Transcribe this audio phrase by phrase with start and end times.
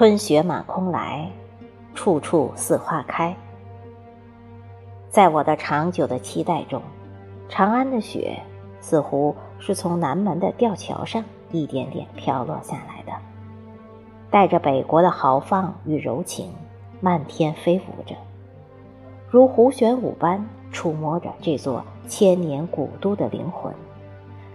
[0.00, 1.30] 春雪满空来，
[1.94, 3.36] 处处似花开。
[5.10, 6.80] 在我的长久的期待中，
[7.50, 8.40] 长安的雪
[8.80, 13.12] 似乎是从南门的吊桥上一点点飘落下来的，
[14.30, 16.50] 带着北国的豪放与柔情，
[17.02, 18.14] 漫天飞舞着，
[19.28, 23.70] 如胡旋舞般触摸着这座千年古都的灵魂，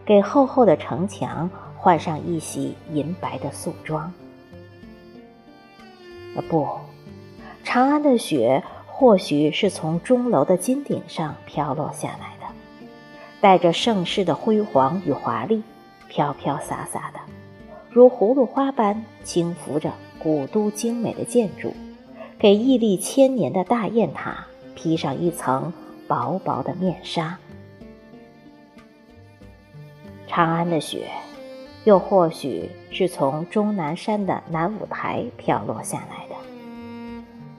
[0.03, 4.11] 给厚厚的城墙换上一袭银白的素装。
[6.41, 6.67] 不，
[7.63, 12.53] 长安的雪或许是从钟楼的金顶上飘落下来的，
[13.41, 15.63] 带着盛世的辉煌与华丽，
[16.07, 17.19] 飘飘洒洒的，
[17.89, 21.73] 如葫芦花般轻拂着古都精美的建筑，
[22.37, 25.73] 给屹立千年的大雁塔披上一层
[26.07, 27.37] 薄薄的面纱。
[30.27, 31.07] 长安的雪。
[31.85, 36.24] 又或许是从终南山的南五台飘落下来，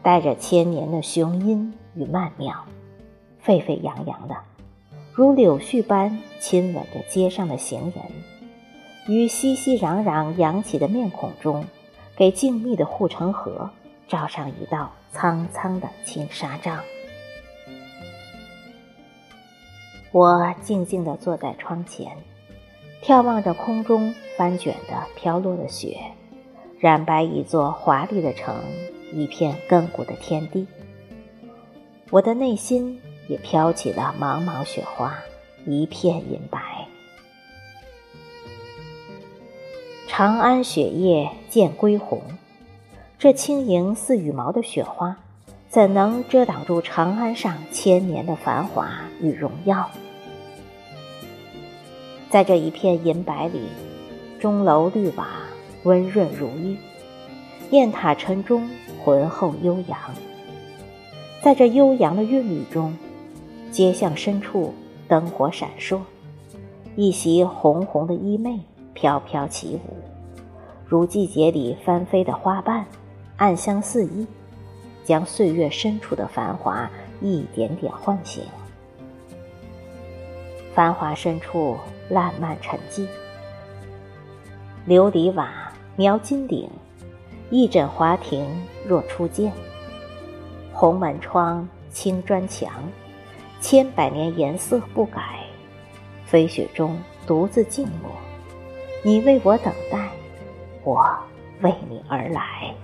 [0.07, 2.65] 带着千年的雄鹰与曼妙，
[3.41, 4.37] 沸沸扬扬的，
[5.13, 8.05] 如柳絮般亲吻着街上的行人，
[9.09, 11.65] 于熙熙攘攘扬起的面孔中，
[12.15, 13.69] 给静谧的护城河
[14.07, 16.79] 罩上一道苍苍的青纱帐。
[20.13, 22.17] 我静静地坐在窗前。
[23.03, 25.99] 眺望着空中翻卷的飘落的雪，
[26.79, 28.55] 染白一座华丽的城，
[29.13, 30.67] 一片亘古的天地。
[32.11, 35.19] 我的内心也飘起了茫茫雪花，
[35.65, 36.87] 一片银白。
[40.07, 42.23] 长安雪夜见归鸿，
[43.19, 45.17] 这轻盈似羽毛的雪花，
[45.69, 48.89] 怎能遮挡住长安上千年的繁华
[49.21, 49.91] 与荣耀？
[52.31, 53.69] 在这一片银白里，
[54.41, 55.29] 钟楼绿瓦
[55.83, 56.77] 温润如玉，
[57.71, 58.69] 雁塔晨钟
[59.03, 59.99] 浑厚悠扬。
[61.43, 62.97] 在这悠扬的韵律中，
[63.73, 64.73] 街巷深处
[65.09, 66.01] 灯火闪烁，
[66.95, 68.61] 一袭红红的衣袂
[68.95, 69.97] 飘飘起舞，
[70.87, 72.87] 如季节里翻飞的花瓣，
[73.37, 74.25] 暗香四溢，
[75.05, 76.89] 将岁月深处的繁华
[77.21, 78.45] 一点点唤醒。
[80.73, 81.77] 繁华深处，
[82.09, 83.09] 烂漫沉寂。
[84.87, 86.69] 琉璃瓦，描金顶，
[87.51, 88.47] 一枕华庭
[88.87, 89.53] 若初见。
[90.73, 92.71] 红门窗，青砖墙，
[93.61, 95.21] 千百年颜色不改。
[96.25, 98.11] 飞雪中独自静默，
[99.05, 100.09] 你为我等待，
[100.83, 101.07] 我
[101.61, 102.75] 为你而来。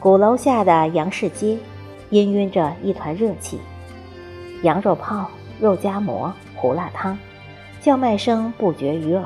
[0.00, 1.58] 鼓楼下的杨氏街。
[2.10, 3.60] 氤氲着一团热气，
[4.64, 7.16] 羊肉泡、肉夹馍、胡辣汤，
[7.80, 9.24] 叫卖声不绝于耳，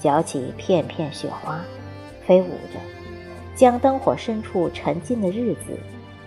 [0.00, 1.60] 搅起片片雪花，
[2.26, 2.80] 飞舞着，
[3.54, 5.78] 将灯火深处沉浸的日子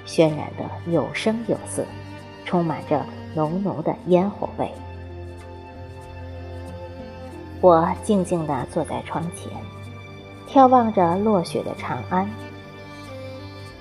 [0.05, 1.83] 渲染得有声有色，
[2.45, 4.69] 充满着浓浓的烟火味。
[7.59, 9.51] 我静静地坐在窗前，
[10.47, 12.29] 眺望着落雪的长安，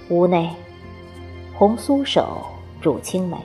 [0.09, 0.51] 屋内。
[1.55, 2.45] 红酥手
[2.81, 3.37] 煮青梅，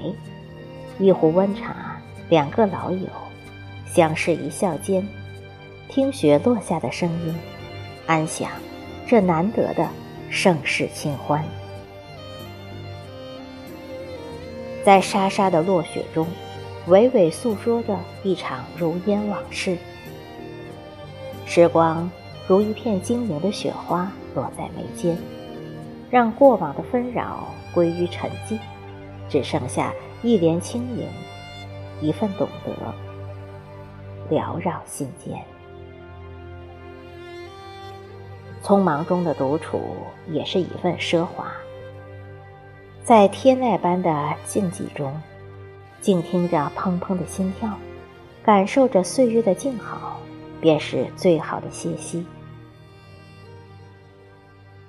[0.98, 2.00] 一壶温茶，
[2.30, 3.08] 两个老友
[3.86, 5.06] 相视一笑间，
[5.90, 7.36] 听雪落下的声音，
[8.06, 8.50] 安享
[9.08, 9.88] 这难得的
[10.30, 11.44] 盛世清欢。
[14.84, 16.28] 在沙沙的落雪中，
[16.88, 19.78] 娓娓诉说着一场如烟往事。
[21.46, 22.10] 时光
[22.48, 25.18] 如一片晶莹的雪花落在眉间，
[26.10, 27.48] 让过往的纷扰。
[27.74, 28.58] 归于沉寂，
[29.30, 29.94] 只剩下
[30.24, 31.08] 一帘轻盈，
[32.02, 35.38] 一份懂得，缭绕心间。
[38.68, 39.80] 匆忙中的独处，
[40.28, 41.50] 也是一份奢华。
[43.02, 45.18] 在天籁般的静寂中，
[46.02, 47.72] 静听着砰砰的心跳，
[48.44, 50.20] 感受着岁月的静好，
[50.60, 52.26] 便是最好的歇息。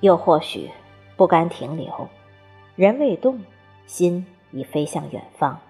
[0.01, 0.69] 又或许，
[1.17, 2.09] 不甘停留。
[2.75, 3.45] 人未动，
[3.87, 5.61] 心已飞向远方，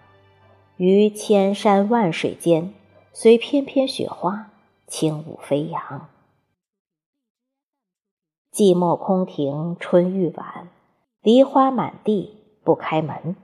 [0.79, 2.73] 于千山万水间，
[3.13, 4.49] 随翩翩雪花
[4.87, 6.09] 轻舞飞扬。
[8.59, 10.69] 寂寞空庭春欲晚，
[11.23, 12.35] 梨花满地
[12.65, 13.37] 不开门。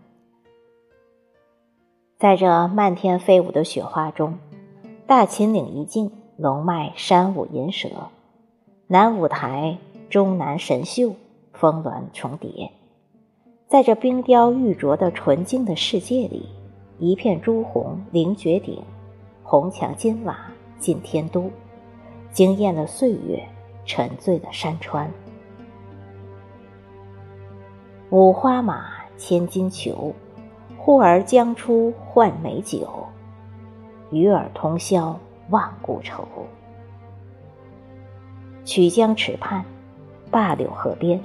[2.18, 4.40] 在这漫天飞舞的雪花中，
[5.06, 8.08] 大秦岭一境龙脉山舞银蛇，
[8.88, 9.78] 南五台
[10.10, 11.14] 终南神秀
[11.52, 12.72] 峰峦重叠。
[13.68, 16.48] 在这冰雕玉琢的纯净的世界里，
[16.98, 18.82] 一片朱红凌绝顶，
[19.44, 20.36] 红墙金瓦
[20.80, 21.52] 进天都，
[22.32, 23.48] 惊艳了岁月，
[23.84, 25.10] 沉醉的山川。
[28.10, 28.86] 五花马，
[29.16, 30.14] 千金裘，
[30.76, 33.06] 呼儿将出换美酒。
[34.10, 35.18] 与尔同销
[35.50, 36.24] 万古愁。
[38.64, 39.64] 曲江池畔，
[40.30, 41.20] 灞柳河边，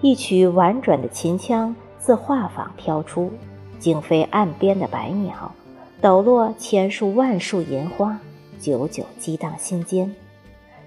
[0.00, 3.30] 一曲婉转的琴腔自画舫飘出，
[3.78, 5.52] 惊飞岸边的白鸟，
[6.00, 8.18] 抖落千树万树银花，
[8.58, 10.12] 久久激荡心间，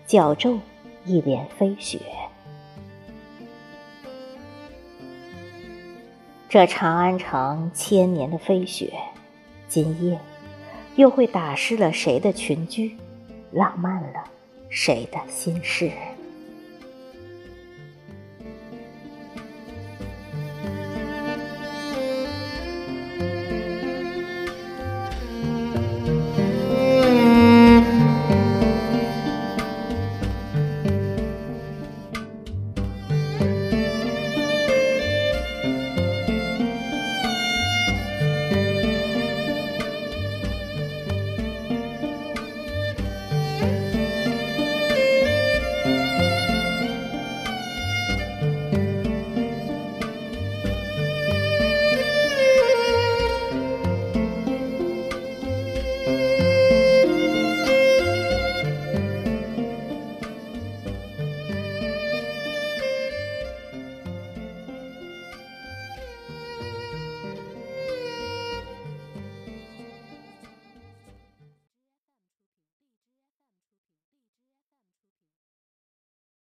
[0.05, 0.57] 角皱
[1.05, 1.99] 一脸飞雪。
[6.49, 8.93] 这长安城千年的飞雪，
[9.67, 10.19] 今夜
[10.95, 12.97] 又会打湿了谁的裙裾，
[13.51, 14.23] 浪漫了？
[14.69, 15.91] 谁的心事？